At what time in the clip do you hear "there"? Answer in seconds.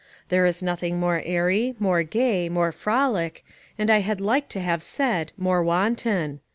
0.29-0.47